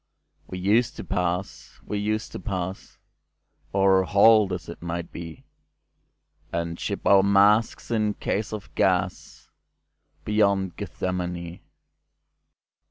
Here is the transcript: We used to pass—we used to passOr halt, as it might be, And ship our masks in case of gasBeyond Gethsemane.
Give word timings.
We 0.47 0.57
used 0.57 0.95
to 0.95 1.03
pass—we 1.03 1.99
used 1.99 2.31
to 2.31 2.39
passOr 2.39 4.03
halt, 4.03 4.51
as 4.51 4.67
it 4.67 4.81
might 4.81 5.11
be, 5.11 5.45
And 6.51 6.79
ship 6.79 7.05
our 7.05 7.21
masks 7.21 7.91
in 7.91 8.15
case 8.15 8.51
of 8.51 8.73
gasBeyond 8.73 10.75
Gethsemane. 10.75 11.59